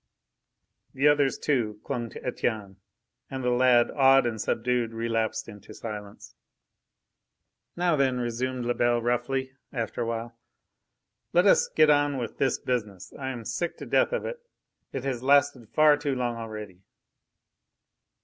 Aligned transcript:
The 0.95 1.07
others, 1.07 1.37
too, 1.37 1.79
clung 1.83 2.09
to 2.09 2.25
Etienne, 2.25 2.77
and 3.29 3.43
the 3.43 3.51
lad, 3.51 3.91
awed 3.91 4.25
and 4.25 4.41
subdued, 4.41 4.93
relapsed 4.93 5.47
into 5.47 5.75
silence. 5.75 6.33
"Now 7.75 7.95
then," 7.95 8.17
resumed 8.19 8.65
Lebel 8.65 8.99
roughly, 8.99 9.51
after 9.71 10.01
a 10.01 10.07
while, 10.07 10.35
"let 11.33 11.45
us 11.45 11.67
get 11.67 11.91
on 11.91 12.17
with 12.17 12.39
this 12.39 12.57
business. 12.57 13.13
I 13.13 13.29
am 13.29 13.45
sick 13.45 13.77
to 13.77 13.85
death 13.85 14.11
of 14.11 14.25
it. 14.25 14.39
It 14.91 15.03
has 15.03 15.21
lasted 15.21 15.69
far 15.69 15.97
too 15.97 16.15
long 16.15 16.35
already." 16.35 16.81